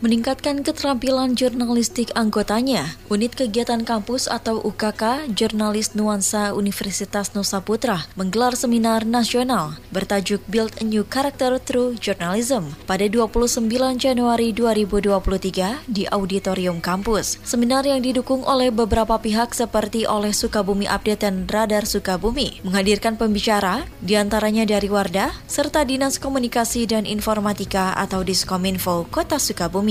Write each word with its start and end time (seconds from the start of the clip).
Meningkatkan 0.00 0.64
keterampilan 0.64 1.36
jurnalistik 1.36 2.12
anggotanya. 2.16 2.96
Unit 3.12 3.36
Kegiatan 3.36 3.84
Kampus 3.84 4.26
atau 4.26 4.60
UKK 4.60 5.28
Jurnalis 5.36 5.92
Nuansa 5.92 6.56
Universitas 6.56 7.36
Nusa 7.36 7.60
Putra 7.60 8.08
menggelar 8.16 8.56
seminar 8.56 9.04
nasional 9.04 9.76
bertajuk 9.92 10.40
Build 10.48 10.72
a 10.80 10.84
New 10.84 11.04
Character 11.04 11.60
Through 11.60 12.00
Journalism 12.00 12.72
pada 12.88 13.04
29 13.04 13.68
Januari 14.00 14.56
2023 14.56 15.84
di 15.84 16.08
auditorium 16.08 16.80
kampus. 16.80 17.36
Seminar 17.44 17.84
yang 17.84 18.00
didukung 18.00 18.40
oleh 18.48 18.72
beberapa 18.72 19.20
pihak 19.20 19.52
seperti 19.52 20.08
oleh 20.08 20.32
Sukabumi 20.32 20.88
Update 20.88 21.28
dan 21.28 21.44
Radar 21.44 21.84
Sukabumi 21.84 22.64
menghadirkan 22.64 23.20
pembicara 23.20 23.84
di 24.00 24.16
antaranya 24.16 24.64
dari 24.64 24.88
Wardah 24.88 25.34
serta 25.44 25.84
Dinas 25.84 26.16
Komunikasi 26.16 26.88
dan 26.88 27.04
Informatika 27.04 27.92
atau 27.98 28.24
Diskominfo 28.24 29.04
Kota 29.12 29.36
Sukabumi. 29.36 29.89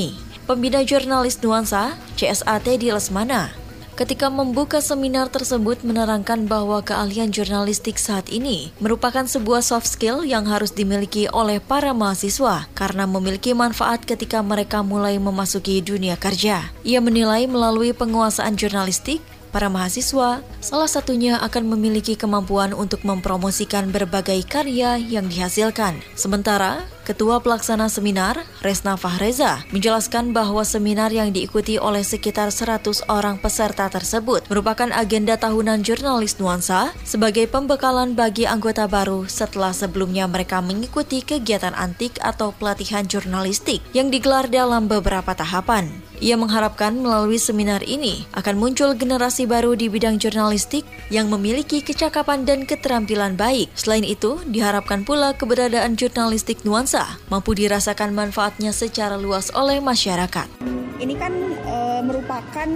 Pembina 0.50 0.82
Jurnalis 0.82 1.38
Nuansa, 1.46 1.94
CSAT 2.18 2.82
di 2.82 2.90
Lesmana. 2.90 3.54
Ketika 4.00 4.32
membuka 4.32 4.80
seminar 4.80 5.28
tersebut 5.28 5.84
menerangkan 5.84 6.48
bahwa 6.48 6.80
keahlian 6.80 7.36
jurnalistik 7.36 8.00
saat 8.00 8.32
ini 8.32 8.72
merupakan 8.80 9.28
sebuah 9.28 9.60
soft 9.60 9.92
skill 9.92 10.24
yang 10.24 10.48
harus 10.48 10.72
dimiliki 10.72 11.28
oleh 11.28 11.60
para 11.60 11.92
mahasiswa 11.92 12.64
karena 12.80 13.04
memiliki 13.04 13.52
manfaat 13.52 14.08
ketika 14.08 14.40
mereka 14.40 14.88
mulai 14.88 15.20
memasuki 15.20 15.84
dunia 15.84 16.16
kerja. 16.16 16.72
Ia 16.88 17.04
menilai 17.04 17.44
melalui 17.52 17.92
penguasaan 17.92 18.56
jurnalistik, 18.56 19.20
para 19.50 19.68
mahasiswa 19.68 20.42
salah 20.62 20.90
satunya 20.90 21.42
akan 21.42 21.74
memiliki 21.74 22.16
kemampuan 22.16 22.72
untuk 22.72 23.02
mempromosikan 23.04 23.90
berbagai 23.90 24.46
karya 24.46 24.96
yang 24.98 25.28
dihasilkan. 25.28 26.00
Sementara 26.14 26.86
Ketua 27.10 27.42
Pelaksana 27.42 27.90
Seminar, 27.90 28.46
Resna 28.62 28.94
Fahreza, 28.94 29.66
menjelaskan 29.74 30.30
bahwa 30.30 30.62
seminar 30.62 31.10
yang 31.10 31.34
diikuti 31.34 31.82
oleh 31.82 32.06
sekitar 32.06 32.54
100 32.54 33.10
orang 33.10 33.42
peserta 33.42 33.90
tersebut 33.90 34.46
merupakan 34.46 34.94
agenda 34.94 35.34
tahunan 35.34 35.82
jurnalis 35.82 36.38
nuansa 36.38 36.94
sebagai 37.02 37.50
pembekalan 37.50 38.14
bagi 38.14 38.46
anggota 38.46 38.86
baru 38.86 39.26
setelah 39.26 39.74
sebelumnya 39.74 40.30
mereka 40.30 40.62
mengikuti 40.62 41.26
kegiatan 41.26 41.74
antik 41.74 42.14
atau 42.22 42.54
pelatihan 42.54 43.10
jurnalistik 43.10 43.82
yang 43.98 44.14
digelar 44.14 44.46
dalam 44.46 44.86
beberapa 44.86 45.34
tahapan. 45.34 45.90
Ia 46.20 46.36
mengharapkan 46.36 47.00
melalui 47.00 47.40
seminar 47.40 47.80
ini 47.88 48.28
akan 48.36 48.60
muncul 48.60 48.92
generasi 48.92 49.48
baru 49.48 49.72
di 49.80 49.88
bidang 49.88 50.20
jurnalistik 50.20 50.84
yang 51.08 51.32
memiliki 51.32 51.80
kecakapan 51.80 52.44
dan 52.44 52.68
keterampilan 52.68 53.40
baik. 53.40 53.72
Selain 53.72 54.04
itu, 54.04 54.36
diharapkan 54.44 55.08
pula 55.08 55.32
keberadaan 55.32 55.96
jurnalistik 55.96 56.68
nuansa 56.68 57.08
mampu 57.32 57.56
dirasakan 57.56 58.12
manfaatnya 58.12 58.76
secara 58.76 59.16
luas 59.16 59.48
oleh 59.56 59.80
masyarakat. 59.80 60.60
Ini 61.00 61.16
kan 61.16 61.32
e, 61.64 61.76
merupakan 62.04 62.70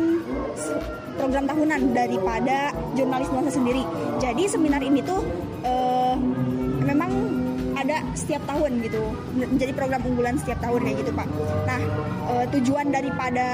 program 1.19 1.44
tahunan 1.44 1.91
daripada 1.91 2.72
jurnalis 2.96 3.28
nuansa 3.28 3.59
sendiri. 3.59 3.84
Jadi 4.23 4.47
seminar 4.47 4.79
ini 4.79 5.03
tuh 5.03 5.19
e, 5.67 5.73
memang 6.88 7.12
ada 7.83 7.97
setiap 8.16 8.44
tahun 8.47 8.79
gitu 8.81 9.03
menjadi 9.35 9.73
program 9.75 10.01
unggulan 10.07 10.35
setiap 10.39 10.59
tahun 10.63 10.79
kayak 10.88 10.97
gitu 11.03 11.11
pak. 11.11 11.27
Nah 11.67 11.81
e, 12.31 12.33
tujuan 12.59 12.88
daripada 12.89 13.47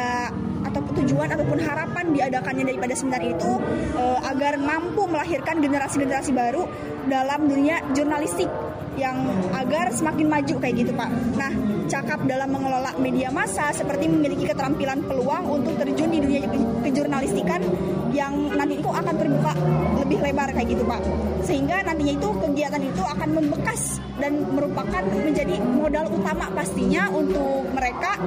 atau 0.60 0.82
tujuan 1.02 1.32
ataupun 1.34 1.58
harapan 1.64 2.06
diadakannya 2.14 2.66
daripada 2.70 2.94
seminar 2.94 3.24
itu 3.26 3.52
e, 3.98 4.04
agar 4.30 4.62
mampu 4.62 5.10
melahirkan 5.10 5.60
generasi-generasi 5.60 6.32
baru 6.32 6.64
dalam 7.10 7.50
dunia 7.50 7.82
jurnalistik 7.98 8.48
yang 9.00 9.16
agar 9.56 9.90
semakin 9.96 10.28
maju 10.28 10.56
kayak 10.60 10.76
gitu 10.86 10.92
Pak. 10.92 11.10
Nah, 11.40 11.52
cakap 11.90 12.22
dalam 12.30 12.54
mengelola 12.54 12.94
media 13.02 13.34
massa 13.34 13.74
seperti 13.74 14.06
memiliki 14.06 14.46
keterampilan 14.46 15.02
peluang 15.10 15.60
untuk 15.60 15.74
terjun 15.82 16.14
di 16.14 16.22
dunia 16.22 16.46
kejurnalistikan 16.86 17.66
yang 18.14 18.54
nanti 18.54 18.78
itu 18.78 18.90
akan 18.90 19.16
terbuka 19.18 19.54
lebih 19.98 20.22
lebar 20.22 20.54
kayak 20.54 20.70
gitu 20.78 20.86
Pak. 20.86 21.02
Sehingga 21.42 21.82
nantinya 21.82 22.14
itu 22.14 22.30
kegiatan 22.30 22.82
itu 22.86 23.02
akan 23.02 23.30
membekas 23.34 23.98
dan 24.22 24.46
merupakan 24.54 25.02
menjadi 25.02 25.58
modal 25.66 26.06
utama 26.14 26.46
pastinya 26.54 27.10
untuk 27.10 27.66
mereka 27.74 28.22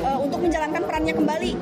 uh, 0.00 0.18
untuk 0.24 0.40
menjalankan 0.40 0.82
perannya 0.88 1.14
kembali. 1.14 1.52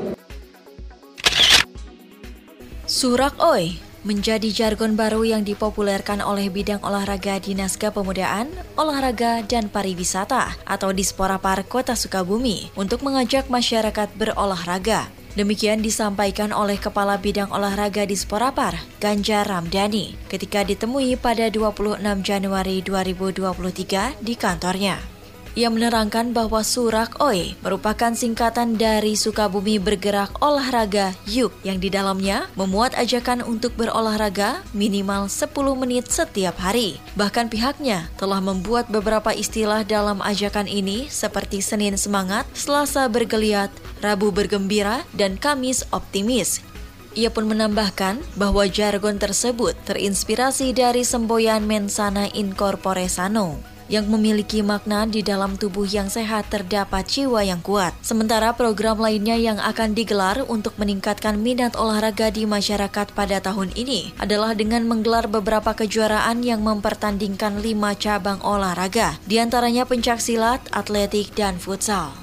Surak 2.87 3.35
Oi 3.43 3.92
menjadi 4.03 4.51
jargon 4.51 4.99
baru 4.99 5.23
yang 5.23 5.43
dipopulerkan 5.47 6.19
oleh 6.23 6.51
bidang 6.51 6.83
olahraga 6.83 7.39
Dinas 7.39 7.79
Kepemudaan, 7.79 8.51
Olahraga 8.75 9.43
dan 9.47 9.71
Pariwisata 9.71 10.59
atau 10.67 10.91
Dispora 10.91 11.39
Par 11.39 11.63
Kota 11.67 11.95
Sukabumi 11.95 12.71
untuk 12.75 13.07
mengajak 13.07 13.47
masyarakat 13.47 14.11
berolahraga. 14.19 15.11
Demikian 15.33 15.81
disampaikan 15.81 16.53
oleh 16.53 16.77
Kepala 16.77 17.17
Bidang 17.17 17.49
Olahraga 17.57 18.05
di 18.05 18.13
Sporapar, 18.13 18.77
Ganjar 19.01 19.49
Ramdhani, 19.49 20.13
ketika 20.29 20.61
ditemui 20.61 21.17
pada 21.17 21.49
26 21.49 22.05
Januari 22.21 22.85
2023 22.85 24.13
di 24.21 24.35
kantornya. 24.37 25.12
Ia 25.53 25.69
menerangkan 25.69 26.33
bahwa 26.33 26.65
Surak 26.65 27.21
Oi 27.21 27.61
merupakan 27.61 28.17
singkatan 28.17 28.81
dari 28.81 29.21
Sukabumi 29.21 29.77
Bergerak 29.77 30.41
Olahraga 30.41 31.13
Yuk 31.29 31.53
yang 31.61 31.77
di 31.77 31.93
dalamnya 31.93 32.49
memuat 32.57 32.97
ajakan 32.97 33.45
untuk 33.45 33.77
berolahraga 33.77 34.65
minimal 34.73 35.29
10 35.29 35.53
menit 35.77 36.09
setiap 36.09 36.57
hari. 36.57 36.97
Bahkan 37.21 37.53
pihaknya 37.53 38.09
telah 38.17 38.41
membuat 38.41 38.89
beberapa 38.89 39.37
istilah 39.37 39.85
dalam 39.85 40.25
ajakan 40.25 40.65
ini 40.65 41.13
seperti 41.13 41.61
Senin 41.61 42.01
Semangat, 42.01 42.49
Selasa 42.57 43.05
Bergeliat, 43.13 43.69
Rabu 44.01 44.33
Bergembira, 44.33 45.05
dan 45.13 45.37
Kamis 45.37 45.85
Optimis 45.93 46.65
ia 47.13 47.29
pun 47.29 47.45
menambahkan 47.45 48.25
bahwa 48.41 48.65
jargon 48.73 49.21
tersebut 49.21 49.77
terinspirasi 49.85 50.73
dari 50.73 51.05
semboyan 51.05 51.69
mensana 51.69 52.25
incorpore 52.33 53.05
sano 53.05 53.72
yang 53.93 54.09
memiliki 54.09 54.65
makna 54.65 55.05
di 55.05 55.21
dalam 55.21 55.61
tubuh 55.61 55.85
yang 55.85 56.09
sehat 56.09 56.49
terdapat 56.49 57.05
jiwa 57.05 57.45
yang 57.45 57.61
kuat. 57.61 57.93
Sementara 58.01 58.57
program 58.57 58.97
lainnya 58.97 59.37
yang 59.37 59.61
akan 59.61 59.93
digelar 59.93 60.41
untuk 60.49 60.73
meningkatkan 60.81 61.37
minat 61.37 61.77
olahraga 61.77 62.33
di 62.33 62.49
masyarakat 62.49 63.13
pada 63.13 63.45
tahun 63.45 63.69
ini 63.77 64.17
adalah 64.17 64.57
dengan 64.57 64.89
menggelar 64.89 65.29
beberapa 65.29 65.77
kejuaraan 65.77 66.41
yang 66.41 66.65
mempertandingkan 66.65 67.61
lima 67.61 67.93
cabang 67.93 68.41
olahraga, 68.41 69.21
di 69.29 69.37
antaranya 69.37 69.85
pencak 69.85 70.25
silat, 70.25 70.65
atletik, 70.73 71.37
dan 71.37 71.61
futsal. 71.61 72.17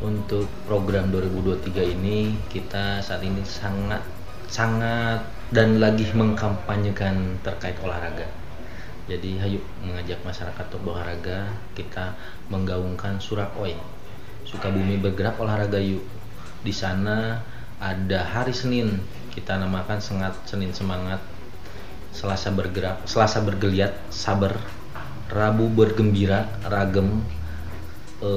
Untuk 0.00 0.48
program 0.64 1.12
2023 1.12 1.92
ini 1.92 2.32
kita 2.48 3.04
saat 3.04 3.20
ini 3.20 3.44
sangat 3.44 4.00
sangat 4.46 5.20
dan 5.52 5.82
lagi 5.82 6.06
mengkampanyekan 6.14 7.42
terkait 7.42 7.76
olahraga 7.82 8.45
jadi 9.06 9.38
hayu 9.38 9.62
mengajak 9.86 10.18
masyarakat 10.26 10.66
berolahraga 10.82 11.46
kita 11.78 12.18
menggaungkan 12.50 13.22
surak 13.22 13.54
oi. 13.54 13.78
Sukabumi 14.42 14.98
bergerak 14.98 15.38
olahraga 15.38 15.78
yuk 15.78 16.02
di 16.66 16.74
sana 16.74 17.38
ada 17.78 18.26
hari 18.26 18.50
Senin. 18.50 18.98
Kita 19.30 19.54
namakan 19.62 20.02
sengat 20.02 20.34
Senin 20.50 20.74
semangat. 20.74 21.22
Selasa 22.10 22.50
bergerak 22.50 23.06
Selasa 23.06 23.38
bergeliat 23.46 23.94
sabar. 24.10 24.58
Rabu 25.30 25.70
bergembira 25.70 26.50
ragem. 26.66 27.22
E, 28.18 28.30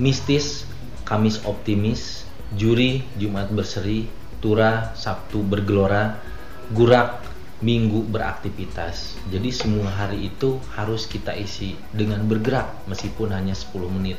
mistis 0.00 0.64
Kamis 1.04 1.44
optimis. 1.44 2.24
Juri 2.56 3.04
Jumat 3.20 3.52
berseri. 3.52 4.08
Tura 4.40 4.96
Sabtu 4.96 5.44
bergelora. 5.44 6.16
Gurak 6.72 7.29
minggu 7.60 8.08
beraktivitas. 8.08 9.20
Jadi 9.28 9.52
semua 9.52 9.92
hari 9.92 10.32
itu 10.32 10.56
harus 10.72 11.04
kita 11.04 11.36
isi 11.36 11.76
dengan 11.92 12.24
bergerak 12.24 12.88
meskipun 12.88 13.36
hanya 13.36 13.52
10 13.52 13.88
menit. 13.92 14.16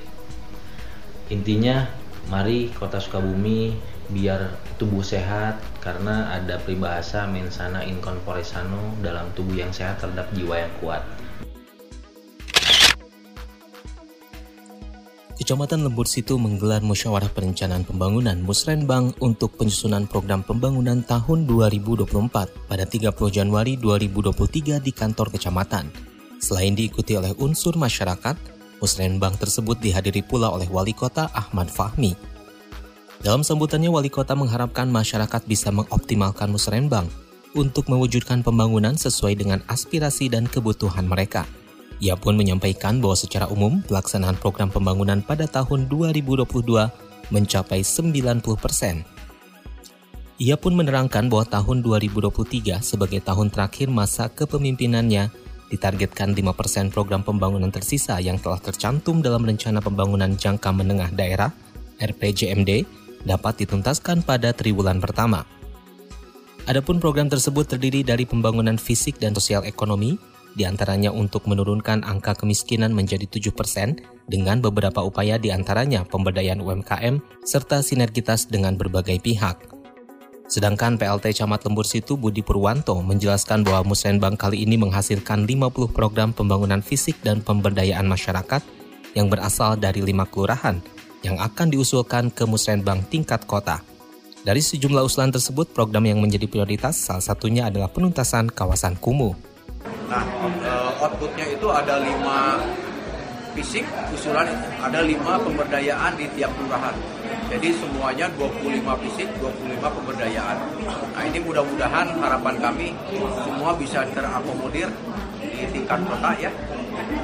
Intinya 1.33 1.89
mari 2.29 2.69
kota 2.69 3.01
Sukabumi 3.01 3.73
biar 4.11 4.53
tubuh 4.77 5.01
sehat 5.01 5.57
karena 5.79 6.35
ada 6.35 6.59
peribahasa 6.61 7.25
mensana 7.25 7.81
in 7.81 7.97
corpore 8.03 8.43
sano 8.45 8.93
dalam 8.99 9.31
tubuh 9.33 9.57
yang 9.57 9.71
sehat 9.73 10.03
terhadap 10.03 10.29
jiwa 10.35 10.67
yang 10.67 10.73
kuat. 10.83 11.01
Kecamatan 15.41 15.81
Lembur 15.81 16.05
Situ 16.05 16.37
menggelar 16.37 16.85
musyawarah 16.85 17.33
perencanaan 17.33 17.81
pembangunan 17.81 18.37
Musrenbang 18.45 19.09
untuk 19.25 19.57
penyusunan 19.57 20.05
program 20.05 20.45
pembangunan 20.45 21.01
tahun 21.01 21.49
2024 21.49 22.69
pada 22.69 22.85
30 22.85 23.09
Januari 23.33 23.73
2023 23.73 24.77
di 24.77 24.93
kantor 24.93 25.33
kecamatan. 25.33 25.89
Selain 26.37 26.77
diikuti 26.77 27.17
oleh 27.17 27.33
unsur 27.41 27.73
masyarakat, 27.73 28.37
Musrenbang 28.85 29.33
tersebut 29.33 29.81
dihadiri 29.81 30.21
pula 30.21 30.53
oleh 30.53 30.69
Wali 30.69 30.93
Kota 30.93 31.25
Ahmad 31.33 31.73
Fahmi. 31.73 32.13
Dalam 33.25 33.41
sambutannya, 33.41 33.89
Wali 33.89 34.13
Kota 34.13 34.37
mengharapkan 34.37 34.93
masyarakat 34.93 35.41
bisa 35.49 35.73
mengoptimalkan 35.73 36.53
Musrenbang 36.53 37.09
untuk 37.57 37.89
mewujudkan 37.89 38.45
pembangunan 38.45 38.93
sesuai 38.93 39.33
dengan 39.41 39.65
aspirasi 39.65 40.29
dan 40.29 40.45
kebutuhan 40.45 41.09
mereka– 41.09 41.49
ia 42.01 42.17
pun 42.17 42.33
menyampaikan 42.33 42.97
bahwa 42.97 43.13
secara 43.13 43.45
umum 43.53 43.85
pelaksanaan 43.85 44.33
program 44.41 44.73
pembangunan 44.73 45.21
pada 45.21 45.45
tahun 45.45 45.85
2022 45.85 46.49
mencapai 47.29 47.85
90 47.85 48.41
persen. 48.57 49.05
Ia 50.41 50.57
pun 50.57 50.73
menerangkan 50.73 51.29
bahwa 51.29 51.45
tahun 51.45 51.85
2023 51.85 52.81
sebagai 52.81 53.21
tahun 53.21 53.53
terakhir 53.53 53.93
masa 53.93 54.25
kepemimpinannya 54.33 55.29
ditargetkan 55.69 56.33
5% 56.33 56.57
persen 56.57 56.85
program 56.89 57.21
pembangunan 57.21 57.69
tersisa 57.69 58.17
yang 58.17 58.41
telah 58.41 58.57
tercantum 58.57 59.21
dalam 59.21 59.45
Rencana 59.45 59.79
Pembangunan 59.79 60.33
Jangka 60.33 60.73
Menengah 60.73 61.13
Daerah 61.13 61.53
RPJMD 62.01 62.89
dapat 63.23 63.61
dituntaskan 63.61 64.25
pada 64.25 64.49
triwulan 64.51 64.97
pertama. 64.97 65.45
Adapun 66.65 66.97
program 66.97 67.29
tersebut 67.29 67.77
terdiri 67.77 68.01
dari 68.01 68.25
pembangunan 68.25 68.81
fisik 68.81 69.21
dan 69.21 69.37
sosial 69.37 69.61
ekonomi, 69.65 70.17
di 70.55 70.67
antaranya 70.67 71.13
untuk 71.13 71.47
menurunkan 71.47 72.03
angka 72.03 72.35
kemiskinan 72.39 72.91
menjadi 72.91 73.27
7% 73.27 74.03
dengan 74.27 74.59
beberapa 74.59 75.03
upaya 75.03 75.39
di 75.39 75.51
antaranya 75.51 76.03
pemberdayaan 76.07 76.59
UMKM 76.59 77.43
serta 77.43 77.79
sinergitas 77.83 78.47
dengan 78.47 78.75
berbagai 78.75 79.19
pihak. 79.23 79.71
Sedangkan 80.51 80.99
PLT 80.99 81.31
Camat 81.31 81.63
Lembur 81.63 81.87
Situ 81.87 82.19
Budi 82.19 82.43
Purwanto 82.43 82.99
menjelaskan 82.99 83.63
bahwa 83.63 83.95
Musrenbang 83.95 84.35
kali 84.35 84.67
ini 84.67 84.75
menghasilkan 84.75 85.47
50 85.47 85.95
program 85.95 86.35
pembangunan 86.35 86.83
fisik 86.83 87.15
dan 87.23 87.39
pemberdayaan 87.39 88.03
masyarakat 88.03 88.59
yang 89.15 89.31
berasal 89.31 89.79
dari 89.79 90.03
lima 90.03 90.27
kelurahan 90.27 90.83
yang 91.23 91.39
akan 91.39 91.71
diusulkan 91.71 92.27
ke 92.35 92.43
Musrenbang 92.43 92.99
tingkat 93.07 93.47
kota. 93.47 93.79
Dari 94.41 94.57
sejumlah 94.57 95.05
usulan 95.05 95.29
tersebut, 95.29 95.69
program 95.69 96.01
yang 96.09 96.17
menjadi 96.17 96.49
prioritas 96.49 96.97
salah 96.97 97.21
satunya 97.21 97.69
adalah 97.69 97.93
penuntasan 97.93 98.49
kawasan 98.49 98.97
kumuh. 98.97 99.50
Nah, 100.11 100.27
uh, 100.43 100.91
outputnya 100.99 101.47
itu 101.47 101.71
ada 101.71 101.95
lima 102.03 102.59
fisik, 103.55 103.87
usulan 104.11 104.43
ada 104.83 104.99
lima 105.07 105.39
pemberdayaan 105.39 106.19
di 106.19 106.27
tiap 106.35 106.51
kelurahan. 106.59 106.91
Jadi 107.51 107.71
semuanya 107.75 108.27
25 108.35 108.95
fisik, 109.07 109.27
25 109.39 109.87
pemberdayaan. 109.91 110.57
Nah 110.87 111.23
ini 111.27 111.39
mudah-mudahan 111.43 112.15
harapan 112.19 112.55
kami 112.59 112.87
semua 113.43 113.75
bisa 113.75 114.07
terakomodir 114.11 114.87
di 115.39 115.67
tingkat 115.71 115.99
kota 116.07 116.31
ya. 116.39 116.51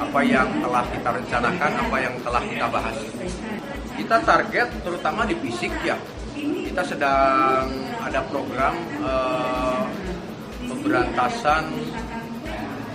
Apa 0.00 0.20
yang 0.24 0.48
telah 0.60 0.84
kita 0.88 1.08
rencanakan, 1.12 1.70
apa 1.80 1.96
yang 1.96 2.14
telah 2.20 2.42
kita 2.44 2.66
bahas. 2.68 2.96
Kita 3.96 4.16
target 4.20 4.68
terutama 4.84 5.24
di 5.24 5.36
fisik 5.44 5.72
ya. 5.80 5.96
Kita 6.36 6.84
sedang 6.84 7.68
ada 8.04 8.20
program 8.28 8.76
uh, 9.00 9.84
pemberantasan 10.68 11.64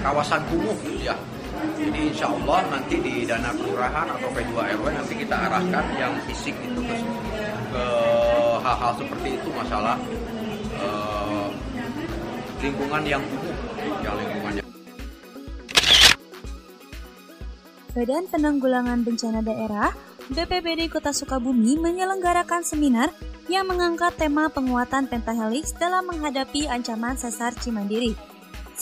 kawasan 0.04 0.44
kumuh 0.52 0.76
ya. 1.00 1.16
Jadi 1.80 2.12
insya 2.12 2.28
Allah 2.28 2.60
nanti 2.68 3.00
di 3.00 3.24
dana 3.24 3.56
kelurahan 3.56 4.08
atau 4.12 4.28
P2 4.36 4.52
RW 4.52 4.84
nanti 4.92 5.14
kita 5.16 5.36
arahkan 5.48 5.86
yang 5.96 6.14
fisik 6.28 6.56
itu 6.60 6.82
ke, 7.72 7.86
hal-hal 8.60 8.94
seperti 9.00 9.30
itu 9.40 9.50
masalah 9.56 9.96
uh, 10.78 11.48
lingkungan 12.60 13.04
yang 13.08 13.24
kumuh, 13.24 13.56
ya 14.04 14.12
lingkungannya. 14.12 14.64
Badan 17.94 18.26
Penanggulangan 18.28 19.00
Bencana 19.06 19.40
Daerah 19.46 19.94
BPBD 20.34 20.90
Kota 20.90 21.14
Sukabumi 21.14 21.78
menyelenggarakan 21.78 22.66
seminar 22.66 23.14
yang 23.52 23.68
mengangkat 23.68 24.16
tema 24.16 24.48
penguatan 24.48 25.06
pentahelix 25.06 25.76
dalam 25.76 26.08
menghadapi 26.08 26.66
ancaman 26.72 27.20
sesar 27.20 27.54
Cimandiri. 27.60 28.16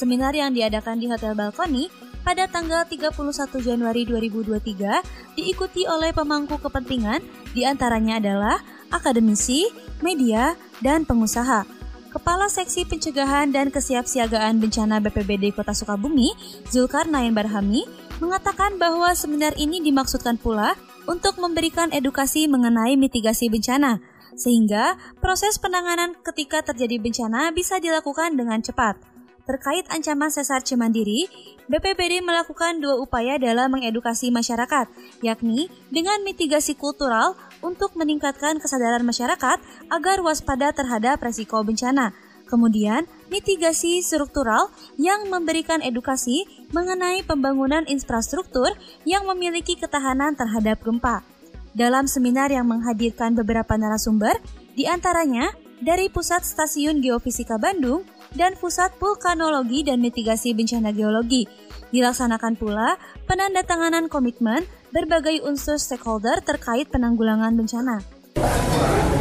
Seminar 0.02 0.34
yang 0.34 0.50
diadakan 0.50 0.98
di 0.98 1.06
Hotel 1.06 1.38
Balkoni 1.38 1.86
pada 2.26 2.50
tanggal 2.50 2.90
31 2.90 3.14
Januari 3.62 4.02
2023 4.10 5.38
diikuti 5.38 5.86
oleh 5.86 6.10
pemangku 6.10 6.58
kepentingan 6.58 7.22
di 7.54 7.70
antaranya 7.70 8.18
adalah 8.18 8.58
akademisi, 8.90 9.70
media, 10.02 10.58
dan 10.82 11.06
pengusaha. 11.06 11.70
Kepala 12.10 12.50
Seksi 12.50 12.90
Pencegahan 12.90 13.54
dan 13.54 13.70
Kesiapsiagaan 13.70 14.58
Bencana 14.58 14.98
BPBD 15.06 15.54
Kota 15.54 15.78
Sukabumi, 15.78 16.34
Zulkarnain 16.74 17.38
Barhami, 17.38 17.86
mengatakan 18.18 18.82
bahwa 18.82 19.14
seminar 19.14 19.54
ini 19.54 19.86
dimaksudkan 19.86 20.42
pula 20.42 20.74
untuk 21.06 21.38
memberikan 21.38 21.94
edukasi 21.94 22.50
mengenai 22.50 22.98
mitigasi 22.98 23.54
bencana, 23.54 24.02
sehingga 24.34 24.98
proses 25.22 25.62
penanganan 25.62 26.18
ketika 26.26 26.66
terjadi 26.66 26.98
bencana 26.98 27.54
bisa 27.54 27.78
dilakukan 27.78 28.34
dengan 28.34 28.66
cepat. 28.66 29.11
Terkait 29.52 29.84
ancaman 29.92 30.32
sesar 30.32 30.64
Cimandiri, 30.64 31.28
BPBD 31.68 32.24
melakukan 32.24 32.80
dua 32.80 32.96
upaya 33.04 33.36
dalam 33.36 33.76
mengedukasi 33.76 34.32
masyarakat, 34.32 34.88
yakni 35.20 35.68
dengan 35.92 36.24
mitigasi 36.24 36.72
kultural 36.72 37.36
untuk 37.60 37.92
meningkatkan 38.00 38.64
kesadaran 38.64 39.04
masyarakat 39.04 39.60
agar 39.92 40.18
waspada 40.24 40.72
terhadap 40.72 41.20
resiko 41.20 41.60
bencana. 41.68 42.16
Kemudian, 42.48 43.04
mitigasi 43.28 44.00
struktural 44.00 44.72
yang 44.96 45.28
memberikan 45.28 45.84
edukasi 45.84 46.48
mengenai 46.72 47.20
pembangunan 47.28 47.84
infrastruktur 47.92 48.72
yang 49.04 49.28
memiliki 49.28 49.76
ketahanan 49.76 50.32
terhadap 50.32 50.80
gempa. 50.80 51.28
Dalam 51.76 52.08
seminar 52.08 52.56
yang 52.56 52.72
menghadirkan 52.72 53.36
beberapa 53.36 53.76
narasumber, 53.76 54.40
di 54.80 54.88
antaranya 54.88 55.52
dari 55.84 56.08
Pusat 56.08 56.48
Stasiun 56.48 57.04
Geofisika 57.04 57.60
Bandung, 57.60 58.08
dan 58.36 58.56
Pusat 58.56 58.96
Vulkanologi 58.98 59.84
dan 59.84 60.00
Mitigasi 60.00 60.56
Bencana 60.56 60.96
Geologi. 60.96 61.48
Dilaksanakan 61.92 62.56
pula 62.56 62.96
penandatanganan 63.28 64.08
komitmen 64.08 64.64
berbagai 64.96 65.44
unsur 65.44 65.76
stakeholder 65.76 66.40
terkait 66.40 66.88
penanggulangan 66.88 67.52
bencana. 67.52 68.00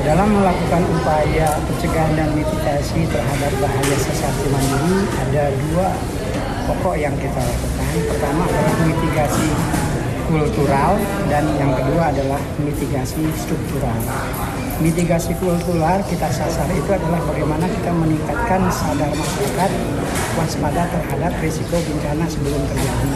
Dalam 0.01 0.29
melakukan 0.33 0.83
upaya 0.97 1.61
pencegahan 1.67 2.15
dan 2.17 2.31
mitigasi 2.33 3.05
terhadap 3.11 3.53
bahaya 3.59 3.97
sesar 4.01 4.33
mandiri, 4.49 4.99
ada 5.29 5.45
dua 5.69 5.89
pokok 6.71 6.97
yang 6.97 7.15
kita 7.19 7.37
lakukan. 7.43 7.87
Pertama 8.09 8.43
adalah 8.47 8.75
mitigasi 8.87 9.49
kultural 10.31 10.95
dan 11.27 11.45
yang 11.59 11.75
kedua 11.75 12.15
adalah 12.15 12.41
mitigasi 12.63 13.27
struktural 13.35 13.99
mitigasi 14.81 15.37
kultural 15.37 16.01
kita 16.09 16.29
sasar 16.33 16.65
itu 16.73 16.89
adalah 16.89 17.21
bagaimana 17.29 17.69
kita 17.69 17.93
meningkatkan 17.93 18.65
sadar 18.73 19.13
masyarakat 19.13 19.71
waspada 20.41 20.89
terhadap 20.89 21.33
risiko 21.45 21.77
bencana 21.85 22.25
sebelum 22.25 22.61
terjadi. 22.65 23.13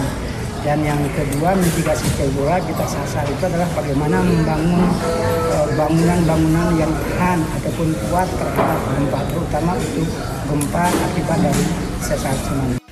Dan 0.64 0.80
yang 0.80 1.00
kedua 1.12 1.56
mitigasi 1.56 2.08
kultural 2.20 2.60
kita 2.64 2.84
sasar 2.84 3.24
itu 3.28 3.42
adalah 3.48 3.68
bagaimana 3.72 4.20
membangun 4.20 4.84
eh, 5.52 5.66
bangunan-bangunan 5.76 6.68
yang 6.76 6.92
tahan 6.92 7.40
ataupun 7.60 7.88
kuat 8.08 8.28
terhadap 8.28 8.80
gempa, 8.96 9.20
terutama 9.32 9.72
untuk 9.76 10.08
gempa 10.48 10.84
akibat 10.88 11.38
dari 11.40 11.64
sesar 12.00 12.36
tsunami. 12.44 12.83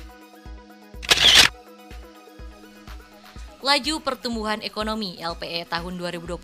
Laju 3.63 4.03
pertumbuhan 4.03 4.59
ekonomi 4.59 5.15
LPE 5.23 5.71
tahun 5.71 5.95
2022 5.95 6.35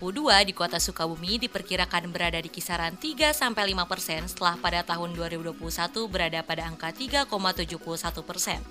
di 0.47 0.55
Kota 0.55 0.79
Sukabumi 0.79 1.35
diperkirakan 1.35 2.15
berada 2.15 2.39
di 2.39 2.47
kisaran 2.47 2.95
3 2.95 3.35
sampai 3.35 3.75
5 3.75 3.91
persen 3.91 4.23
setelah 4.23 4.55
pada 4.55 4.87
tahun 4.87 5.11
2021 5.19 5.59
berada 6.07 6.39
pada 6.47 6.63
angka 6.71 6.95
3,71 6.95 8.23
persen. 8.23 8.63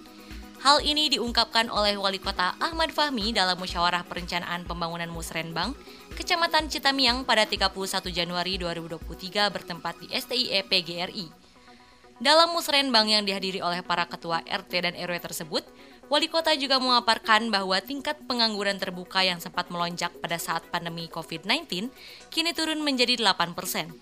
Hal 0.65 0.81
ini 0.81 1.13
diungkapkan 1.13 1.69
oleh 1.69 2.01
Wali 2.01 2.17
Kota 2.17 2.57
Ahmad 2.57 2.89
Fahmi 2.89 3.37
dalam 3.37 3.61
musyawarah 3.61 4.09
perencanaan 4.09 4.65
pembangunan 4.65 5.13
Musrenbang, 5.13 5.77
Kecamatan 6.17 6.73
Citamiang 6.73 7.29
pada 7.29 7.45
31 7.45 7.69
Januari 8.09 8.57
2023 8.57 9.45
bertempat 9.53 10.01
di 10.01 10.09
STIE 10.09 10.65
PGRI. 10.65 11.49
Dalam 12.19 12.51
musrenbang 12.51 13.07
yang 13.07 13.23
dihadiri 13.23 13.63
oleh 13.63 13.79
para 13.79 14.03
ketua 14.03 14.43
RT 14.43 14.73
dan 14.83 14.95
RW 14.99 15.23
tersebut, 15.23 15.63
Wali 16.09 16.33
kota 16.33 16.57
juga 16.57 16.81
memaparkan 16.81 17.53
bahwa 17.53 17.77
tingkat 17.85 18.17
pengangguran 18.25 18.81
terbuka 18.81 19.21
yang 19.21 19.45
sempat 19.45 19.69
melonjak 19.69 20.09
pada 20.25 20.41
saat 20.41 20.65
pandemi 20.73 21.05
COVID-19 21.13 21.93
kini 22.33 22.57
turun 22.57 22.81
menjadi 22.81 23.21
8 23.21 23.53
persen. 23.53 23.93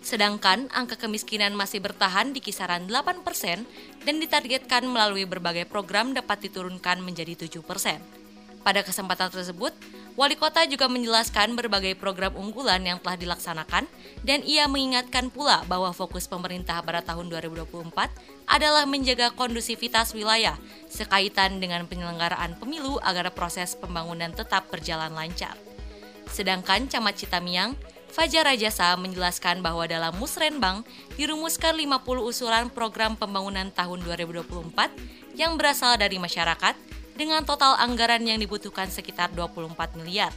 Sedangkan 0.00 0.72
angka 0.72 0.96
kemiskinan 0.96 1.52
masih 1.52 1.84
bertahan 1.84 2.32
di 2.32 2.40
kisaran 2.40 2.88
8 2.88 3.20
persen 3.20 3.68
dan 4.08 4.16
ditargetkan 4.16 4.88
melalui 4.88 5.28
berbagai 5.28 5.68
program 5.68 6.16
dapat 6.16 6.48
diturunkan 6.48 7.04
menjadi 7.04 7.44
7 7.44 7.60
persen. 7.60 8.19
Pada 8.60 8.84
kesempatan 8.84 9.32
tersebut, 9.32 9.72
Wali 10.20 10.36
Kota 10.36 10.68
juga 10.68 10.84
menjelaskan 10.84 11.56
berbagai 11.56 11.96
program 11.96 12.36
unggulan 12.36 12.84
yang 12.84 13.00
telah 13.00 13.16
dilaksanakan 13.16 13.88
dan 14.20 14.44
ia 14.44 14.68
mengingatkan 14.68 15.32
pula 15.32 15.64
bahwa 15.64 15.88
fokus 15.96 16.28
pemerintah 16.28 16.76
pada 16.84 17.00
tahun 17.00 17.32
2024 17.32 17.88
adalah 18.44 18.84
menjaga 18.84 19.32
kondusivitas 19.32 20.12
wilayah 20.12 20.60
sekaitan 20.92 21.56
dengan 21.56 21.88
penyelenggaraan 21.88 22.58
pemilu 22.60 23.00
agar 23.00 23.32
proses 23.32 23.72
pembangunan 23.72 24.28
tetap 24.36 24.68
berjalan 24.68 25.14
lancar. 25.16 25.56
Sedangkan 26.28 26.84
Camat 26.84 27.16
Citamiang, 27.16 27.72
Fajar 28.10 28.44
Rajasa 28.44 28.92
menjelaskan 28.98 29.62
bahwa 29.62 29.86
dalam 29.86 30.12
Musrenbang 30.18 30.82
dirumuskan 31.14 31.78
50 31.78 32.26
usulan 32.26 32.66
program 32.68 33.14
pembangunan 33.14 33.70
tahun 33.70 34.02
2024 34.02 35.38
yang 35.38 35.54
berasal 35.54 35.94
dari 35.94 36.18
masyarakat 36.18 36.99
dengan 37.20 37.44
total 37.44 37.76
anggaran 37.76 38.24
yang 38.24 38.40
dibutuhkan 38.40 38.88
sekitar 38.88 39.28
24 39.36 40.00
miliar. 40.00 40.32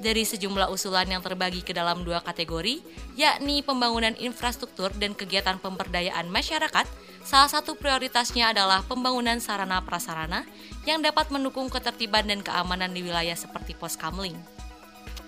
Dari 0.00 0.24
sejumlah 0.24 0.72
usulan 0.72 1.04
yang 1.12 1.20
terbagi 1.20 1.60
ke 1.60 1.76
dalam 1.76 2.00
dua 2.08 2.24
kategori, 2.24 2.80
yakni 3.20 3.60
pembangunan 3.60 4.16
infrastruktur 4.16 4.88
dan 4.96 5.12
kegiatan 5.12 5.60
pemberdayaan 5.60 6.24
masyarakat, 6.32 6.88
salah 7.20 7.52
satu 7.52 7.76
prioritasnya 7.76 8.56
adalah 8.56 8.80
pembangunan 8.80 9.36
sarana 9.44 9.84
prasarana 9.84 10.48
yang 10.88 11.04
dapat 11.04 11.28
mendukung 11.28 11.68
ketertiban 11.68 12.24
dan 12.24 12.40
keamanan 12.40 12.96
di 12.96 13.04
wilayah 13.04 13.36
seperti 13.36 13.76
pos 13.76 14.00
kamling. 14.00 14.40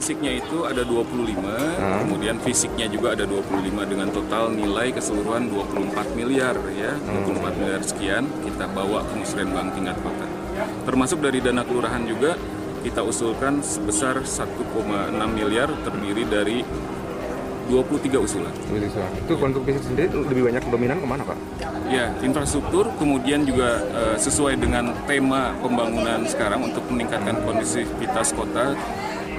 Fisiknya 0.00 0.40
itu 0.40 0.64
ada 0.64 0.88
25, 0.88 1.36
hmm. 1.36 2.08
kemudian 2.08 2.40
fisiknya 2.40 2.88
juga 2.88 3.12
ada 3.12 3.28
25 3.28 3.92
dengan 3.92 4.08
total 4.08 4.56
nilai 4.56 4.88
keseluruhan 4.96 5.52
24 5.52 6.16
miliar 6.16 6.56
ya, 6.72 6.96
hmm. 6.96 7.28
24 7.28 7.60
miliar 7.60 7.82
sekian 7.84 8.24
kita 8.40 8.66
bawa 8.72 9.04
ke 9.04 9.14
musrenbang 9.20 9.68
tingkat 9.76 10.00
kota. 10.00 10.41
Termasuk 10.86 11.22
dari 11.22 11.38
dana 11.38 11.62
kelurahan 11.62 12.02
juga 12.04 12.34
kita 12.82 13.06
usulkan 13.06 13.62
sebesar 13.62 14.26
1,6 14.26 15.14
miliar 15.30 15.70
terdiri 15.86 16.24
dari 16.26 16.58
23 17.70 18.18
usulan. 18.18 18.52
Itu 19.22 19.38
untuk 19.38 19.62
fisik 19.62 19.86
sendiri 19.86 20.10
lebih 20.12 20.50
banyak 20.50 20.64
dominan 20.66 20.98
ke 20.98 21.06
mana 21.06 21.22
Pak? 21.22 21.38
Ya, 21.92 22.10
infrastruktur 22.24 22.88
kemudian 22.96 23.44
juga 23.46 23.84
uh, 23.92 24.16
sesuai 24.18 24.58
dengan 24.58 24.90
tema 25.06 25.54
pembangunan 25.60 26.24
sekarang 26.26 26.68
untuk 26.68 26.82
meningkatkan 26.90 27.38
kondisivitas 27.44 28.32
kota 28.34 28.74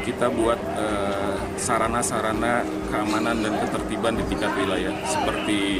kita 0.03 0.27
buat 0.27 0.60
eh, 0.75 1.36
sarana-sarana 1.56 2.60
uh, 2.60 2.63
keamanan 2.92 3.39
dan 3.39 3.56
ketertiban 3.56 4.20
di 4.20 4.24
tingkat 4.27 4.51
wilayah 4.60 4.92
seperti 5.08 5.80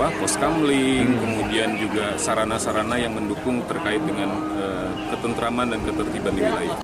apa 0.00 0.16
pos 0.16 0.32
kamling, 0.40 1.12
hmm. 1.12 1.20
kemudian 1.20 1.76
juga 1.76 2.16
sarana-sarana 2.16 2.96
yang 2.96 3.12
mendukung 3.12 3.60
terkait 3.68 4.00
dengan 4.00 4.32
uh, 4.56 4.88
ketentraman 5.12 5.76
dan 5.76 5.80
ketertiban 5.84 6.32
di 6.32 6.40
wilayah. 6.40 6.78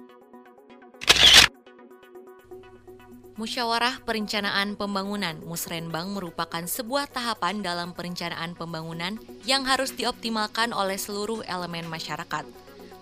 Musyawarah 3.41 4.05
Perencanaan 4.05 4.77
Pembangunan 4.77 5.41
Musrenbang 5.49 6.13
merupakan 6.13 6.61
sebuah 6.61 7.09
tahapan 7.09 7.65
dalam 7.65 7.97
perencanaan 7.97 8.53
pembangunan 8.53 9.17
yang 9.49 9.65
harus 9.65 9.97
dioptimalkan 9.97 10.77
oleh 10.77 11.01
seluruh 11.01 11.41
elemen 11.49 11.89
masyarakat. 11.89 12.45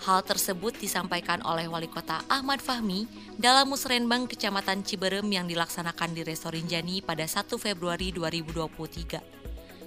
Hal 0.06 0.20
tersebut 0.22 0.78
disampaikan 0.78 1.42
oleh 1.42 1.66
Wali 1.66 1.90
Kota 1.90 2.22
Ahmad 2.30 2.62
Fahmi 2.62 3.10
dalam 3.34 3.66
musrenbang 3.66 4.30
Kecamatan 4.30 4.86
Ciberem 4.86 5.26
yang 5.26 5.50
dilaksanakan 5.50 6.14
di 6.14 6.22
Resto 6.22 6.54
Rinjani 6.54 7.02
pada 7.02 7.26
1 7.26 7.50
Februari 7.58 8.14
2023. 8.14 9.43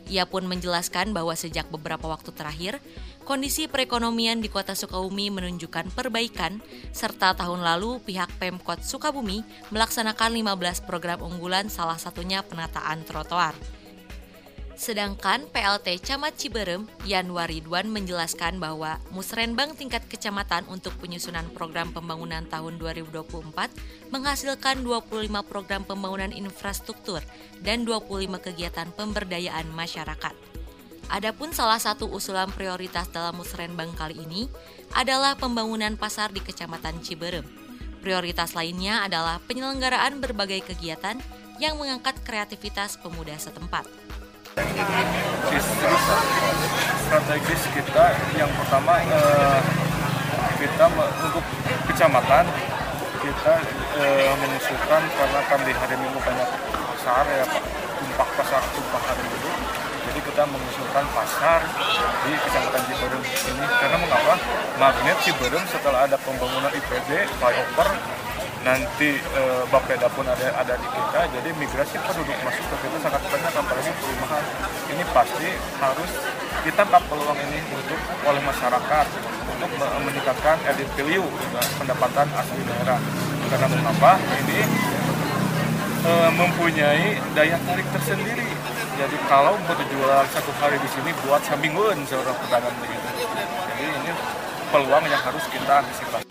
Ia 0.07 0.23
pun 0.23 0.47
menjelaskan 0.47 1.11
bahwa 1.11 1.35
sejak 1.35 1.67
beberapa 1.67 2.07
waktu 2.07 2.31
terakhir, 2.31 2.79
kondisi 3.27 3.67
perekonomian 3.67 4.39
di 4.39 4.47
kota 4.47 4.71
Sukabumi 4.71 5.27
menunjukkan 5.27 5.91
perbaikan, 5.91 6.63
serta 6.95 7.35
tahun 7.35 7.59
lalu 7.59 7.99
pihak 8.07 8.31
Pemkot 8.39 8.87
Sukabumi 8.87 9.43
melaksanakan 9.69 10.31
15 10.31 10.87
program 10.87 11.19
unggulan 11.19 11.67
salah 11.67 11.99
satunya 11.99 12.39
penataan 12.39 13.03
trotoar. 13.03 13.76
Sedangkan 14.77 15.49
PLT 15.49 16.05
Camat 16.05 16.37
Ciberem, 16.37 16.85
Yanwar 17.01 17.49
Ridwan 17.49 17.89
menjelaskan 17.89 18.61
bahwa 18.61 19.01
Musrenbang 19.09 19.73
tingkat 19.73 20.05
kecamatan 20.05 20.69
untuk 20.69 20.93
penyusunan 21.01 21.49
program 21.49 21.89
pembangunan 21.89 22.45
tahun 22.45 22.77
2024 22.77 23.57
menghasilkan 24.13 24.85
25 24.85 25.33
program 25.49 25.81
pembangunan 25.81 26.29
infrastruktur 26.29 27.25
dan 27.65 27.89
25 27.89 28.37
kegiatan 28.37 28.93
pemberdayaan 28.93 29.65
masyarakat. 29.73 30.37
Adapun 31.09 31.57
salah 31.57 31.81
satu 31.81 32.05
usulan 32.13 32.53
prioritas 32.53 33.09
dalam 33.09 33.33
Musrenbang 33.41 33.97
kali 33.97 34.29
ini 34.29 34.45
adalah 34.93 35.33
pembangunan 35.41 35.97
pasar 35.97 36.29
di 36.29 36.39
Kecamatan 36.45 37.01
Ciberem. 37.01 37.49
Prioritas 38.05 38.53
lainnya 38.53 39.01
adalah 39.01 39.41
penyelenggaraan 39.41 40.21
berbagai 40.21 40.69
kegiatan 40.69 41.17
yang 41.57 41.81
mengangkat 41.81 42.13
kreativitas 42.21 43.01
pemuda 43.01 43.33
setempat 43.41 43.89
sistem 44.57 45.93
strategis 47.05 47.61
kita. 47.73 48.05
Yang 48.33 48.51
pertama 48.57 48.93
eh, 49.05 49.59
kita 50.57 50.85
untuk 50.89 51.45
kecamatan 51.93 52.45
kita 53.21 53.53
eh, 54.01 54.33
mengusulkan 54.41 55.01
karena 55.13 55.39
di 55.61 55.73
hari 55.73 55.95
minggu 56.01 56.19
banyak 56.21 56.49
pasar 56.73 57.25
ya 57.29 57.45
tumpah 58.01 58.29
pasar 58.41 58.61
tumpah 58.73 59.01
hari 59.05 59.23
minggu. 59.29 59.51
Jadi 60.07 60.19
kita 60.23 60.43
mengusulkan 60.49 61.05
pasar 61.13 61.59
di 62.25 62.31
kecamatan 62.33 62.81
Ciberem 62.89 63.21
ini. 63.21 63.65
Karena 63.77 63.97
mengapa? 63.99 64.33
Magnet 64.79 65.17
Ciberem 65.21 65.63
setelah 65.69 66.07
ada 66.07 66.17
pembangunan 66.17 66.71
IPB 66.73 67.27
flyover 67.37 68.16
nanti 68.67 69.15
e, 69.15 69.41
Bapeda 69.71 70.11
pun 70.11 70.27
ada 70.27 70.51
ada 70.59 70.73
di 70.75 70.87
kita. 70.91 71.19
Jadi 71.39 71.49
migrasi 71.55 71.95
penduduk 72.03 72.35
masuk 72.43 72.65
ke 72.67 72.75
kita 72.83 72.97
sangat 72.99 73.21
banyak 73.31 73.53
apalagi 73.55 73.91
perumahan. 73.95 74.43
Ini 74.91 75.03
pasti 75.15 75.49
harus 75.79 76.11
tak 76.67 77.03
peluang 77.07 77.39
ini 77.47 77.63
untuk 77.71 77.99
oleh 78.27 78.43
masyarakat 78.43 79.07
untuk 79.47 79.71
meningkatkan 80.03 80.59
edit 80.67 80.89
value 80.99 81.23
juga 81.23 81.61
pendapatan 81.79 82.27
asli 82.35 82.59
daerah. 82.67 82.99
Karena 83.47 83.67
mengapa? 83.71 84.19
Ini 84.19 84.59
e, 86.03 86.11
mempunyai 86.35 87.07
daya 87.31 87.55
tarik 87.63 87.87
tersendiri. 87.95 88.51
Jadi 88.99 89.15
kalau 89.31 89.55
berjualan 89.63 90.27
satu 90.35 90.51
hari 90.59 90.75
di 90.83 90.89
sini 90.91 91.15
buat 91.23 91.39
sambingun 91.47 92.03
seorang 92.03 92.35
pedagang 92.43 92.75
begitu. 92.83 93.07
Jadi 93.71 93.85
ini 93.87 94.11
peluang 94.67 95.05
yang 95.07 95.21
harus 95.23 95.45
kita 95.47 95.79
antisipasi 95.79 96.26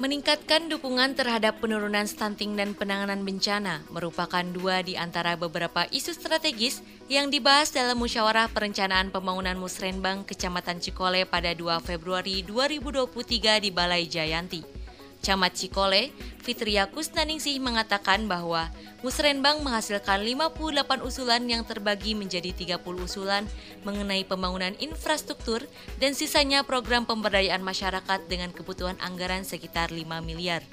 Meningkatkan 0.00 0.72
dukungan 0.72 1.12
terhadap 1.12 1.60
penurunan 1.60 2.08
stunting 2.08 2.56
dan 2.56 2.72
penanganan 2.72 3.20
bencana 3.20 3.84
merupakan 3.92 4.40
dua 4.40 4.80
di 4.80 4.96
antara 4.96 5.36
beberapa 5.36 5.84
isu 5.92 6.16
strategis 6.16 6.80
yang 7.12 7.28
dibahas 7.28 7.68
dalam 7.68 8.00
musyawarah 8.00 8.48
perencanaan 8.48 9.12
pembangunan 9.12 9.60
Musrenbang 9.60 10.24
Kecamatan 10.24 10.80
Cikole 10.80 11.28
pada 11.28 11.52
2 11.52 11.84
Februari 11.84 12.40
2023 12.48 13.60
di 13.60 13.68
Balai 13.68 14.08
Jayanti. 14.08 14.79
Camat 15.20 15.52
Cikole, 15.52 16.10
Fitria 16.40 16.88
Kusnaningsih 16.88 17.60
mengatakan 17.60 18.24
bahwa 18.24 18.72
Musrenbang 19.04 19.60
menghasilkan 19.60 20.20
58 20.24 21.04
usulan 21.04 21.44
yang 21.44 21.64
terbagi 21.64 22.16
menjadi 22.16 22.52
30 22.52 22.80
usulan 23.00 23.44
mengenai 23.84 24.24
pembangunan 24.24 24.72
infrastruktur 24.80 25.64
dan 26.00 26.16
sisanya 26.16 26.64
program 26.64 27.04
pemberdayaan 27.04 27.60
masyarakat 27.60 28.28
dengan 28.28 28.52
kebutuhan 28.52 28.96
anggaran 29.00 29.44
sekitar 29.44 29.92
5 29.92 30.04
miliar. 30.24 30.64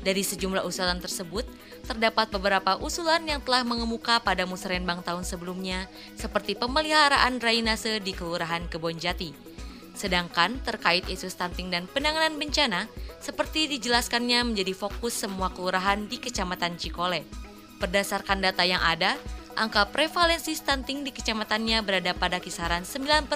Dari 0.00 0.24
sejumlah 0.24 0.64
usulan 0.64 0.96
tersebut, 0.96 1.44
terdapat 1.84 2.32
beberapa 2.32 2.80
usulan 2.80 3.20
yang 3.28 3.44
telah 3.44 3.66
mengemuka 3.66 4.16
pada 4.22 4.48
Musrenbang 4.48 5.04
tahun 5.04 5.28
sebelumnya, 5.28 5.90
seperti 6.16 6.56
pemeliharaan 6.56 7.36
drainase 7.36 8.00
di 8.00 8.16
Kelurahan 8.16 8.64
Kebonjati. 8.70 9.50
Sedangkan 9.94 10.58
terkait 10.62 11.04
isu 11.10 11.28
stunting 11.28 11.68
dan 11.68 11.84
penanganan 11.90 12.38
bencana, 12.38 12.86
seperti 13.20 13.68
dijelaskannya 13.68 14.52
menjadi 14.52 14.72
fokus 14.72 15.12
semua 15.12 15.52
kelurahan 15.52 16.08
di 16.08 16.16
Kecamatan 16.16 16.80
Cikole. 16.80 17.26
Berdasarkan 17.80 18.44
data 18.44 18.64
yang 18.64 18.80
ada, 18.80 19.16
angka 19.56 19.88
prevalensi 19.88 20.56
stunting 20.56 21.04
di 21.04 21.12
kecamatannya 21.12 21.84
berada 21.84 22.12
pada 22.16 22.40
kisaran 22.40 22.84
9% 22.88 23.28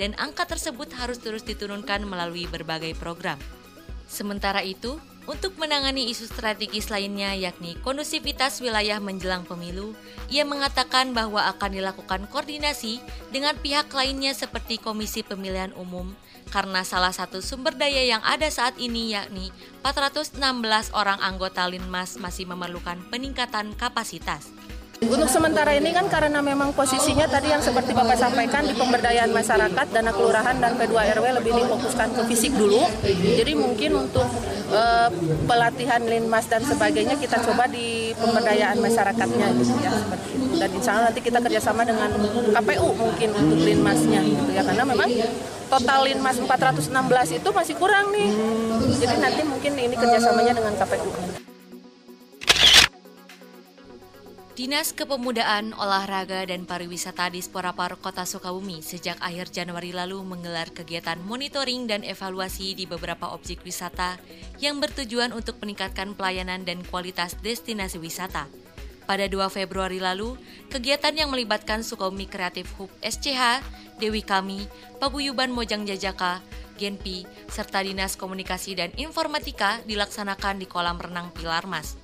dan 0.00 0.10
angka 0.16 0.48
tersebut 0.48 0.92
harus 0.96 1.20
terus 1.20 1.44
diturunkan 1.44 2.04
melalui 2.08 2.48
berbagai 2.48 2.96
program. 2.96 3.36
Sementara 4.08 4.60
itu, 4.60 5.00
untuk 5.30 5.54
menangani 5.54 6.10
isu 6.10 6.26
strategis 6.26 6.90
lainnya 6.90 7.34
yakni 7.38 7.78
kondusivitas 7.86 8.58
wilayah 8.58 8.98
menjelang 8.98 9.46
pemilu, 9.46 9.94
ia 10.26 10.42
mengatakan 10.42 11.14
bahwa 11.14 11.46
akan 11.54 11.78
dilakukan 11.78 12.26
koordinasi 12.26 12.98
dengan 13.30 13.54
pihak 13.54 13.86
lainnya 13.94 14.34
seperti 14.34 14.82
Komisi 14.82 15.22
Pemilihan 15.22 15.70
Umum 15.78 16.10
karena 16.52 16.84
salah 16.84 17.14
satu 17.16 17.40
sumber 17.40 17.72
daya 17.72 18.04
yang 18.04 18.20
ada 18.26 18.44
saat 18.52 18.76
ini 18.76 19.16
yakni 19.16 19.48
416 19.80 20.36
orang 20.92 21.16
anggota 21.24 21.64
Linmas 21.64 22.20
masih 22.20 22.44
memerlukan 22.44 23.00
peningkatan 23.08 23.72
kapasitas. 23.78 24.52
Untuk 25.02 25.26
sementara 25.26 25.74
ini 25.74 25.90
kan 25.90 26.06
karena 26.06 26.38
memang 26.38 26.70
posisinya 26.70 27.26
tadi 27.26 27.50
yang 27.50 27.58
seperti 27.58 27.90
Bapak 27.90 28.14
sampaikan 28.14 28.62
di 28.62 28.70
pemberdayaan 28.78 29.34
masyarakat, 29.34 29.86
dana 29.90 30.14
kelurahan 30.14 30.54
dan 30.62 30.78
P2 30.78 30.94
RW 30.94 31.26
lebih 31.42 31.52
difokuskan 31.58 32.14
ke 32.14 32.22
fisik 32.30 32.54
dulu. 32.54 32.86
Jadi 33.02 33.52
mungkin 33.58 34.06
untuk 34.06 34.26
uh, 34.70 35.10
pelatihan 35.50 35.98
linmas 36.06 36.46
dan 36.46 36.62
sebagainya 36.62 37.18
kita 37.18 37.42
coba 37.42 37.66
di 37.66 38.14
pemberdayaan 38.14 38.78
masyarakatnya 38.78 39.46
gitu 39.58 39.74
ya. 39.82 39.90
Dan 40.62 40.70
insya 40.70 40.90
Allah 40.94 41.10
nanti 41.10 41.20
kita 41.20 41.38
kerjasama 41.42 41.82
dengan 41.82 42.10
KPU 42.54 42.88
mungkin 42.94 43.28
untuk 43.34 43.58
linmasnya 43.58 44.22
gitu 44.22 44.50
ya 44.54 44.62
karena 44.62 44.86
memang 44.86 45.10
total 45.66 46.06
linmas 46.06 46.38
416 46.38 47.42
itu 47.42 47.48
masih 47.50 47.74
kurang 47.74 48.14
nih. 48.14 48.30
Jadi 49.02 49.16
nanti 49.18 49.42
mungkin 49.42 49.72
ini 49.74 49.94
kerjasamanya 49.98 50.54
dengan 50.54 50.78
KPU. 50.78 51.10
Dinas 54.52 54.92
Kepemudaan, 54.92 55.72
Olahraga, 55.80 56.44
dan 56.44 56.68
Pariwisata 56.68 57.32
di 57.32 57.40
Sporapar 57.40 57.96
Kota 57.96 58.28
Sukabumi 58.28 58.84
sejak 58.84 59.16
akhir 59.24 59.48
Januari 59.48 59.96
lalu 59.96 60.20
menggelar 60.28 60.68
kegiatan 60.68 61.16
monitoring 61.24 61.88
dan 61.88 62.04
evaluasi 62.04 62.76
di 62.76 62.84
beberapa 62.84 63.32
objek 63.32 63.64
wisata 63.64 64.20
yang 64.60 64.76
bertujuan 64.76 65.32
untuk 65.32 65.56
meningkatkan 65.64 66.12
pelayanan 66.12 66.68
dan 66.68 66.84
kualitas 66.84 67.32
destinasi 67.40 67.96
wisata. 67.96 68.44
Pada 69.08 69.24
2 69.24 69.40
Februari 69.48 70.04
lalu, 70.04 70.36
kegiatan 70.68 71.16
yang 71.16 71.32
melibatkan 71.32 71.80
Sukabumi 71.80 72.28
Kreatif 72.28 72.68
Hub 72.76 72.92
SCH, 73.00 73.64
Dewi 74.04 74.20
Kami, 74.20 74.68
Paguyuban 75.00 75.48
Mojang 75.48 75.88
Jajaka, 75.88 76.44
Genpi, 76.76 77.24
serta 77.48 77.80
Dinas 77.80 78.20
Komunikasi 78.20 78.76
dan 78.76 78.92
Informatika 79.00 79.80
dilaksanakan 79.88 80.60
di 80.60 80.68
kolam 80.68 81.00
renang 81.00 81.32
Pilar 81.32 81.64
Mas. 81.64 82.01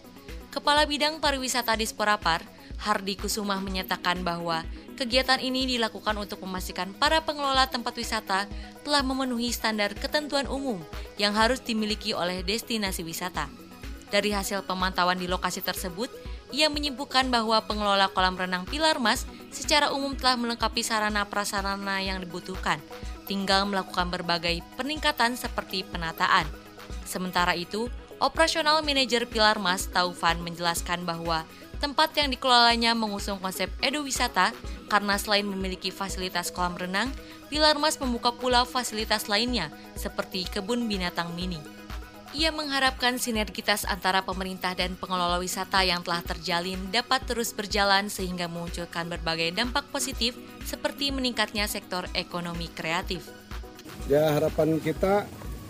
Kepala 0.48 0.88
Bidang 0.88 1.20
Pariwisata 1.20 1.76
di 1.76 1.84
Sporapar, 1.84 2.40
Hardi 2.80 3.20
Kusumah 3.20 3.60
menyatakan 3.60 4.24
bahwa 4.24 4.64
kegiatan 4.96 5.36
ini 5.44 5.68
dilakukan 5.68 6.16
untuk 6.16 6.40
memastikan 6.40 6.96
para 6.96 7.20
pengelola 7.20 7.68
tempat 7.68 7.92
wisata 7.92 8.48
telah 8.80 9.02
memenuhi 9.04 9.52
standar 9.52 9.92
ketentuan 9.92 10.48
umum 10.48 10.80
yang 11.20 11.36
harus 11.36 11.60
dimiliki 11.60 12.16
oleh 12.16 12.40
destinasi 12.40 13.04
wisata. 13.04 13.52
Dari 14.08 14.32
hasil 14.32 14.64
pemantauan 14.64 15.20
di 15.20 15.28
lokasi 15.28 15.60
tersebut, 15.60 16.08
ia 16.48 16.72
menyebutkan 16.72 17.28
bahwa 17.28 17.60
pengelola 17.68 18.08
kolam 18.08 18.40
renang 18.40 18.64
Pilar 18.64 18.96
Mas 18.96 19.28
secara 19.52 19.92
umum 19.92 20.16
telah 20.16 20.40
melengkapi 20.40 20.80
sarana 20.80 21.28
prasarana 21.28 22.00
yang 22.00 22.24
dibutuhkan, 22.24 22.80
tinggal 23.28 23.68
melakukan 23.68 24.08
berbagai 24.08 24.64
peningkatan 24.80 25.36
seperti 25.36 25.84
penataan. 25.84 26.48
Sementara 27.04 27.52
itu, 27.52 27.92
Operasional 28.18 28.82
Manajer 28.82 29.30
Pilar 29.30 29.62
Mas 29.62 29.86
Taufan 29.86 30.42
menjelaskan 30.42 31.06
bahwa 31.06 31.46
tempat 31.78 32.10
yang 32.18 32.34
dikelolanya 32.34 32.90
mengusung 32.90 33.38
konsep 33.38 33.70
edu 33.78 34.02
wisata 34.02 34.50
karena 34.90 35.14
selain 35.14 35.46
memiliki 35.46 35.94
fasilitas 35.94 36.50
kolam 36.50 36.74
renang, 36.74 37.14
Pilar 37.46 37.78
Mas 37.78 37.94
membuka 38.02 38.34
pula 38.34 38.66
fasilitas 38.66 39.30
lainnya 39.30 39.70
seperti 39.94 40.50
kebun 40.50 40.90
binatang 40.90 41.30
mini. 41.38 41.62
Ia 42.34 42.50
mengharapkan 42.50 43.22
sinergitas 43.22 43.86
antara 43.86 44.26
pemerintah 44.26 44.74
dan 44.74 44.98
pengelola 44.98 45.38
wisata 45.38 45.86
yang 45.86 46.02
telah 46.02 46.20
terjalin 46.20 46.90
dapat 46.90 47.22
terus 47.24 47.54
berjalan 47.54 48.10
sehingga 48.10 48.50
memunculkan 48.50 49.06
berbagai 49.06 49.54
dampak 49.54 49.86
positif 49.94 50.34
seperti 50.66 51.14
meningkatnya 51.14 51.70
sektor 51.70 52.04
ekonomi 52.18 52.66
kreatif. 52.68 53.30
Ya 54.10 54.28
harapan 54.34 54.76
kita 54.82 55.24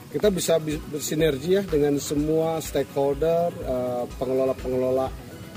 kita 0.08 0.32
bisa 0.32 0.56
bersinergi 0.62 1.60
ya 1.60 1.62
dengan 1.68 2.00
semua 2.00 2.64
stakeholder, 2.64 3.52
eh, 3.52 4.04
pengelola-pengelola 4.16 5.06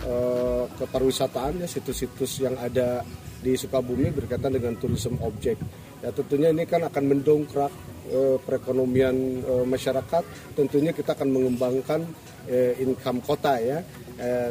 uh, 0.01 0.65
kepariwisataan 0.75 1.63
ya 1.63 1.67
situs-situs 1.69 2.43
yang 2.43 2.59
ada 2.59 3.05
di 3.41 3.55
Sukabumi 3.55 4.11
berkaitan 4.11 4.53
dengan 4.53 4.75
tourism 4.75 5.17
object. 5.23 5.61
Ya 6.03 6.11
tentunya 6.11 6.51
ini 6.51 6.67
kan 6.67 6.83
akan 6.83 7.03
mendongkrak 7.15 7.71
uh, 8.11 8.37
perekonomian 8.43 9.45
masyarakat. 9.65 10.23
Tentunya 10.57 10.91
kita 10.91 11.15
akan 11.15 11.29
mengembangkan 11.31 12.01
income 12.81 13.21
kota 13.21 13.61
ya 13.61 13.85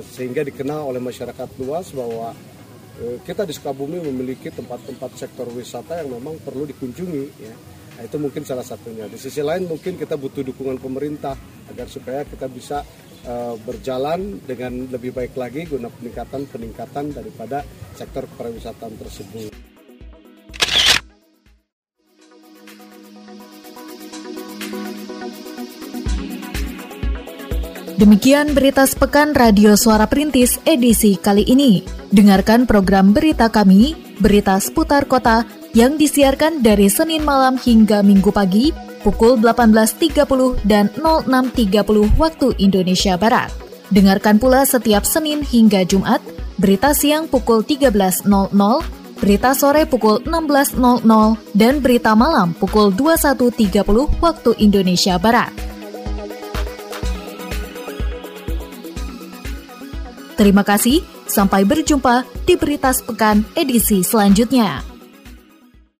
sehingga 0.06 0.46
dikenal 0.46 0.94
oleh 0.94 1.02
masyarakat 1.02 1.58
luas 1.58 1.90
bahwa 1.90 2.30
kita 3.26 3.42
di 3.42 3.50
Sukabumi 3.50 3.98
memiliki 3.98 4.46
tempat-tempat 4.46 5.10
sektor 5.18 5.50
wisata 5.50 5.98
yang 5.98 6.14
memang 6.14 6.38
perlu 6.38 6.70
dikunjungi 6.70 7.24
ya 7.42 7.54
Nah, 8.00 8.08
itu 8.08 8.16
mungkin 8.16 8.48
salah 8.48 8.64
satunya. 8.64 9.04
Di 9.12 9.20
sisi 9.20 9.44
lain 9.44 9.68
mungkin 9.68 10.00
kita 10.00 10.16
butuh 10.16 10.40
dukungan 10.40 10.80
pemerintah 10.80 11.36
agar 11.68 11.84
supaya 11.84 12.24
kita 12.24 12.48
bisa 12.48 12.80
uh, 13.28 13.60
berjalan 13.60 14.40
dengan 14.40 14.88
lebih 14.88 15.12
baik 15.12 15.36
lagi 15.36 15.68
guna 15.68 15.92
peningkatan-peningkatan 15.92 17.12
daripada 17.12 17.60
sektor 17.92 18.24
pariwisata 18.40 18.88
tersebut. 18.96 19.52
Demikian 28.00 28.56
berita 28.56 28.88
sepekan 28.88 29.36
Radio 29.36 29.76
Suara 29.76 30.08
Perintis 30.08 30.56
edisi 30.64 31.20
kali 31.20 31.44
ini. 31.44 31.84
Dengarkan 32.08 32.64
program 32.64 33.12
berita 33.12 33.52
kami, 33.52 33.92
berita 34.16 34.56
seputar 34.56 35.04
kota, 35.04 35.44
yang 35.74 35.94
disiarkan 35.94 36.62
dari 36.62 36.90
Senin 36.90 37.22
malam 37.22 37.54
hingga 37.54 38.02
Minggu 38.02 38.34
pagi 38.34 38.74
pukul 39.00 39.40
18.30 39.40 40.60
dan 40.68 40.92
06.30 40.98 42.20
waktu 42.20 42.48
Indonesia 42.60 43.16
Barat. 43.16 43.48
Dengarkan 43.90 44.38
pula 44.38 44.62
setiap 44.62 45.02
Senin 45.02 45.42
hingga 45.42 45.82
Jumat, 45.82 46.22
berita 46.60 46.94
siang 46.94 47.26
pukul 47.26 47.66
13.00, 47.66 48.28
berita 49.18 49.50
sore 49.56 49.82
pukul 49.88 50.22
16.00, 50.22 50.94
dan 51.58 51.82
berita 51.82 52.14
malam 52.14 52.54
pukul 52.54 52.94
21.30 52.94 54.22
waktu 54.22 54.50
Indonesia 54.62 55.18
Barat. 55.18 55.50
Terima 60.38 60.64
kasih, 60.64 61.04
sampai 61.28 61.68
berjumpa 61.68 62.24
di 62.48 62.56
Berita 62.56 62.88
Sepekan 62.96 63.44
edisi 63.52 64.00
selanjutnya. 64.00 64.89